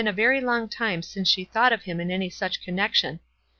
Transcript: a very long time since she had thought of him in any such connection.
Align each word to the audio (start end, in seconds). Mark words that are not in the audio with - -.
a 0.07 0.11
very 0.11 0.41
long 0.41 0.67
time 0.67 0.99
since 1.03 1.29
she 1.29 1.43
had 1.43 1.51
thought 1.53 1.71
of 1.71 1.83
him 1.83 1.99
in 2.01 2.09
any 2.09 2.27
such 2.27 2.63
connection. 2.63 3.19